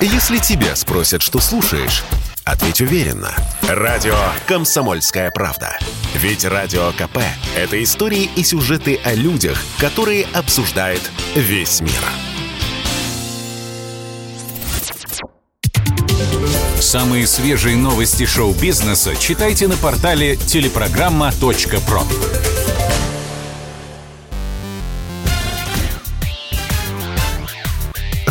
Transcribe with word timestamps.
Если 0.00 0.38
тебя 0.38 0.76
спросят, 0.76 1.22
что 1.22 1.40
слушаешь, 1.40 2.04
ответь 2.44 2.82
уверенно. 2.82 3.34
Радио 3.62 4.14
«Комсомольская 4.46 5.30
правда». 5.30 5.78
Ведь 6.14 6.44
Радио 6.44 6.92
КП– 6.92 7.18
это 7.56 7.82
истории 7.82 8.28
и 8.36 8.44
сюжеты 8.44 9.00
о 9.04 9.14
людях, 9.14 9.58
которые 9.78 10.26
обсуждает 10.34 11.00
весь 11.34 11.80
мир. 11.80 11.92
Самые 16.78 17.26
свежие 17.26 17.76
новости 17.76 18.26
шоу-бизнеса 18.26 19.16
читайте 19.16 19.66
на 19.66 19.76
портале 19.76 20.36
телепрограмма.про. 20.36 22.65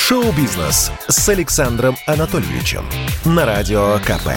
Шоу-бизнес 0.00 0.90
с 1.08 1.28
Александром 1.28 1.96
Анатольевичем 2.06 2.86
на 3.26 3.44
Радио 3.44 3.98
КП. 3.98 4.28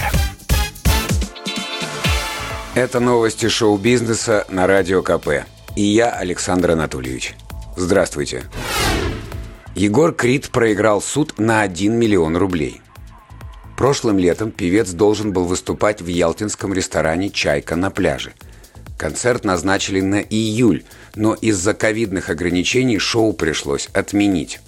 Это 2.73 2.99
новости 2.99 3.47
шоу-бизнеса 3.47 4.45
на 4.49 4.67
Радио 4.67 5.01
КП. 5.01 5.45
И 5.77 5.83
я, 5.83 6.09
Александр 6.09 6.71
Анатольевич. 6.71 7.35
Здравствуйте. 7.77 8.43
Егор 9.75 10.13
Крид 10.13 10.49
проиграл 10.49 10.99
суд 10.99 11.37
на 11.37 11.61
1 11.61 11.93
миллион 11.93 12.35
рублей. 12.35 12.81
Прошлым 13.77 14.17
летом 14.17 14.51
певец 14.51 14.89
должен 14.89 15.31
был 15.31 15.45
выступать 15.45 16.01
в 16.01 16.07
ялтинском 16.07 16.73
ресторане 16.73 17.29
«Чайка» 17.29 17.77
на 17.77 17.91
пляже. 17.91 18.33
Концерт 18.97 19.45
назначили 19.45 20.01
на 20.01 20.21
июль, 20.21 20.83
но 21.15 21.33
из-за 21.35 21.73
ковидных 21.75 22.29
ограничений 22.29 22.97
шоу 22.97 23.31
пришлось 23.31 23.89
отменить 23.93 24.59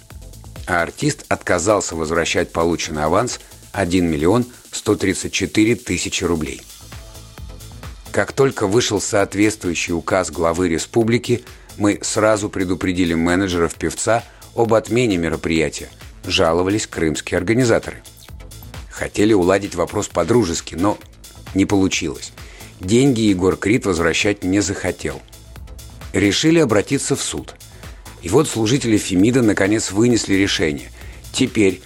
а 0.66 0.82
артист 0.82 1.24
отказался 1.28 1.96
возвращать 1.96 2.52
полученный 2.52 3.04
аванс 3.04 3.40
1 3.72 4.06
миллион 4.06 4.46
134 4.70 5.76
тысячи 5.76 6.24
рублей. 6.24 6.62
Как 8.12 8.32
только 8.32 8.66
вышел 8.66 9.00
соответствующий 9.00 9.92
указ 9.92 10.30
главы 10.30 10.68
республики, 10.68 11.44
мы 11.76 11.98
сразу 12.02 12.48
предупредили 12.48 13.14
менеджеров 13.14 13.74
певца 13.74 14.22
об 14.54 14.74
отмене 14.74 15.16
мероприятия, 15.16 15.88
жаловались 16.24 16.86
крымские 16.86 17.38
организаторы. 17.38 18.02
Хотели 18.90 19.32
уладить 19.32 19.74
вопрос 19.74 20.06
по-дружески, 20.06 20.76
но 20.76 20.96
не 21.54 21.66
получилось. 21.66 22.32
Деньги 22.78 23.22
Егор 23.22 23.56
Крид 23.56 23.86
возвращать 23.86 24.44
не 24.44 24.60
захотел. 24.60 25.20
Решили 26.12 26.60
обратиться 26.60 27.16
в 27.16 27.22
суд– 27.22 27.56
и 28.24 28.28
вот 28.30 28.48
служители 28.48 28.96
Фемида 28.96 29.42
наконец 29.42 29.92
вынесли 29.92 30.34
решение. 30.34 30.90
Теперь 31.30 31.82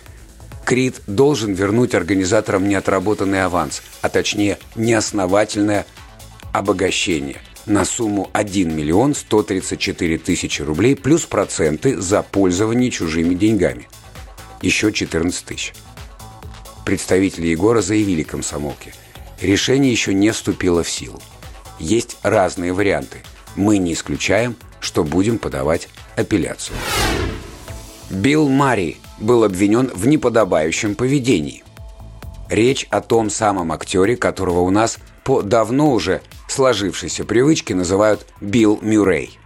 Крит 0.64 1.02
должен 1.08 1.52
вернуть 1.52 1.96
организаторам 1.96 2.68
неотработанный 2.68 3.42
аванс, 3.44 3.82
а 4.02 4.08
точнее 4.08 4.58
неосновательное 4.76 5.84
обогащение 6.52 7.40
на 7.66 7.84
сумму 7.84 8.30
1 8.34 8.74
миллион 8.74 9.16
134 9.16 10.18
тысячи 10.18 10.62
рублей 10.62 10.94
плюс 10.94 11.22
проценты 11.22 12.00
за 12.00 12.22
пользование 12.22 12.92
чужими 12.92 13.34
деньгами. 13.34 13.88
Еще 14.62 14.92
14 14.92 15.44
тысяч. 15.44 15.72
Представители 16.86 17.48
Егора 17.48 17.80
заявили 17.80 18.22
комсомолке. 18.22 18.94
Решение 19.40 19.90
еще 19.90 20.14
не 20.14 20.30
вступило 20.30 20.84
в 20.84 20.88
силу. 20.88 21.20
Есть 21.80 22.16
разные 22.22 22.72
варианты. 22.72 23.22
Мы 23.56 23.78
не 23.78 23.92
исключаем, 23.92 24.54
что 24.80 25.02
будем 25.02 25.38
подавать 25.38 25.88
апелляцию. 26.18 26.76
Билл 28.10 28.48
Мари 28.48 28.96
был 29.20 29.44
обвинен 29.44 29.90
в 29.94 30.06
неподобающем 30.06 30.94
поведении. 30.94 31.62
Речь 32.48 32.86
о 32.90 33.00
том 33.00 33.30
самом 33.30 33.72
актере, 33.72 34.16
которого 34.16 34.60
у 34.60 34.70
нас 34.70 34.98
по 35.24 35.42
давно 35.42 35.92
уже 35.92 36.22
сложившейся 36.48 37.24
привычке 37.24 37.74
называют 37.74 38.26
Билл 38.40 38.78
Мюррей. 38.80 39.38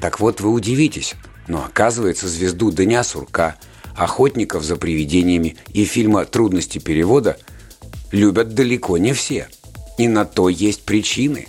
Так 0.00 0.20
вот, 0.20 0.40
вы 0.40 0.50
удивитесь, 0.50 1.14
но 1.46 1.64
оказывается 1.64 2.28
звезду 2.28 2.70
Дня 2.70 3.02
Сурка, 3.02 3.56
охотников 3.96 4.62
за 4.62 4.76
привидениями 4.76 5.56
и 5.72 5.84
фильма 5.84 6.24
«Трудности 6.26 6.78
перевода» 6.78 7.38
любят 8.12 8.54
далеко 8.54 8.98
не 8.98 9.14
все. 9.14 9.48
И 9.96 10.06
на 10.06 10.24
то 10.24 10.48
есть 10.48 10.84
причины. 10.84 11.48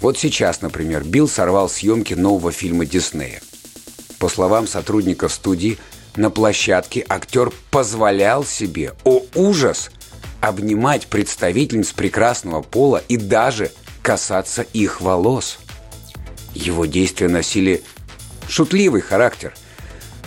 Вот 0.00 0.18
сейчас, 0.18 0.60
например, 0.60 1.02
Билл 1.02 1.26
сорвал 1.26 1.68
съемки 1.68 2.14
нового 2.14 2.52
фильма 2.52 2.84
Диснея– 2.84 3.40
по 4.24 4.30
словам 4.30 4.66
сотрудников 4.66 5.34
студии, 5.34 5.76
на 6.16 6.30
площадке 6.30 7.04
актер 7.06 7.52
позволял 7.70 8.42
себе, 8.42 8.94
о 9.04 9.20
ужас, 9.34 9.90
обнимать 10.40 11.08
представительниц 11.08 11.92
прекрасного 11.92 12.62
пола 12.62 13.02
и 13.06 13.18
даже 13.18 13.70
касаться 14.00 14.62
их 14.62 15.02
волос. 15.02 15.58
Его 16.54 16.86
действия 16.86 17.28
носили 17.28 17.82
шутливый 18.48 19.02
характер, 19.02 19.52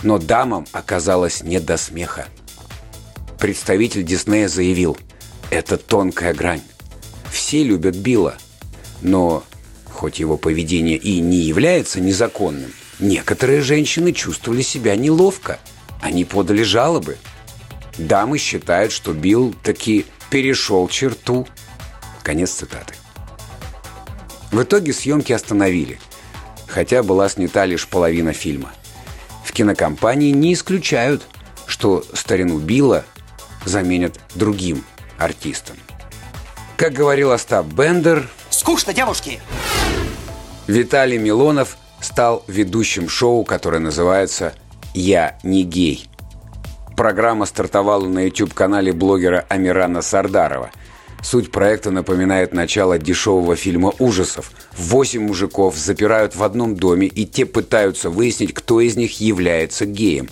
но 0.04 0.18
дамам 0.18 0.68
оказалось 0.70 1.42
не 1.42 1.58
до 1.58 1.76
смеха. 1.76 2.28
Представитель 3.40 4.04
Диснея 4.04 4.46
заявил, 4.46 4.96
это 5.50 5.76
тонкая 5.76 6.34
грань. 6.34 6.62
Все 7.32 7.64
любят 7.64 7.96
Билла, 7.96 8.36
но 9.02 9.42
хоть 9.90 10.20
его 10.20 10.36
поведение 10.36 10.98
и 10.98 11.18
не 11.18 11.38
является 11.38 12.00
незаконным– 12.00 12.72
Некоторые 12.98 13.60
женщины 13.60 14.12
чувствовали 14.12 14.62
себя 14.62 14.96
неловко. 14.96 15.60
Они 16.00 16.24
подали 16.24 16.62
жалобы. 16.62 17.16
Дамы 17.96 18.38
считают, 18.38 18.92
что 18.92 19.12
Билл 19.12 19.54
таки 19.62 20.06
перешел 20.30 20.88
черту. 20.88 21.46
Конец 22.22 22.50
цитаты. 22.52 22.94
В 24.50 24.62
итоге 24.62 24.92
съемки 24.92 25.32
остановили, 25.32 26.00
хотя 26.66 27.02
была 27.02 27.28
снята 27.28 27.66
лишь 27.66 27.86
половина 27.86 28.32
фильма. 28.32 28.72
В 29.44 29.52
кинокомпании 29.52 30.30
не 30.30 30.54
исключают, 30.54 31.22
что 31.66 32.04
старину 32.14 32.58
Билла 32.58 33.04
заменят 33.64 34.18
другим 34.34 34.84
артистом. 35.18 35.76
Как 36.76 36.92
говорил 36.92 37.32
Остап 37.32 37.66
Бендер... 37.66 38.28
Скучно, 38.50 38.94
девушки! 38.94 39.40
Виталий 40.66 41.18
Милонов– 41.18 41.76
стал 42.00 42.44
ведущим 42.46 43.08
шоу, 43.08 43.44
которое 43.44 43.78
называется 43.78 44.54
«Я 44.94 45.38
не 45.42 45.64
гей». 45.64 46.08
Программа 46.96 47.46
стартовала 47.46 48.06
на 48.06 48.24
YouTube-канале 48.24 48.92
блогера 48.92 49.46
Амирана 49.48 50.02
Сардарова. 50.02 50.70
Суть 51.22 51.50
проекта 51.50 51.90
напоминает 51.90 52.52
начало 52.52 52.98
дешевого 52.98 53.56
фильма 53.56 53.92
ужасов. 53.98 54.50
Восемь 54.76 55.22
мужиков 55.22 55.76
запирают 55.76 56.34
в 56.34 56.42
одном 56.42 56.76
доме, 56.76 57.06
и 57.06 57.26
те 57.26 57.44
пытаются 57.46 58.10
выяснить, 58.10 58.54
кто 58.54 58.80
из 58.80 58.96
них 58.96 59.20
является 59.20 59.86
геем. 59.86 60.28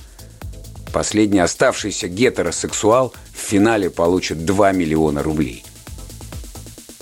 Последний 0.93 1.41
оставшийся 1.41 2.09
гетеросексуал 2.09 3.13
в 3.33 3.39
финале 3.39 3.91
получит 3.91 4.45
2 4.45 4.73
миллиона 4.73 5.23
рублей. 5.23 5.65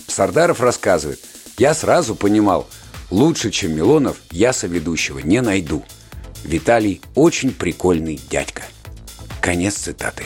Сардаров 0.09 0.61
рассказывает, 0.61 1.21
«Я 1.59 1.75
сразу 1.75 2.15
понимал– 2.15 2.67
Лучше, 3.15 3.53
чем 3.53 3.77
Милонов, 3.77 4.17
я 4.33 4.53
соведущего 4.53 5.21
не 5.21 5.41
найду. 5.41 5.85
Виталий 6.43 7.01
очень 7.15 7.53
прикольный 7.53 8.21
дядька. 8.29 8.65
Конец 9.41 9.75
цитаты. 9.75 10.25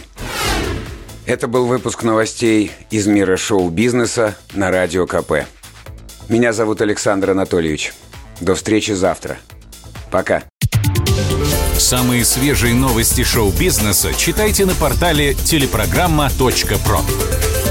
Это 1.26 1.48
был 1.48 1.66
выпуск 1.66 2.02
новостей 2.02 2.70
из 2.88 3.06
мира 3.06 3.36
шоу-бизнеса 3.36 4.38
на 4.54 4.70
Радио 4.70 5.06
КП. 5.06 5.44
Меня 6.30 6.54
зовут 6.54 6.80
Александр 6.80 7.32
Анатольевич. 7.32 7.92
До 8.40 8.54
встречи 8.54 8.92
завтра. 8.92 9.36
Пока. 10.10 10.44
Самые 11.76 12.24
свежие 12.24 12.72
новости 12.72 13.22
шоу-бизнеса 13.22 14.14
читайте 14.14 14.64
на 14.64 14.72
портале 14.72 15.34
телепрограмма.про. 15.34 17.67